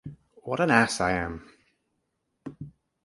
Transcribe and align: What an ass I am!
What 0.45 0.59
an 0.59 0.71
ass 0.71 0.99
I 0.99 1.11
am! 1.11 1.47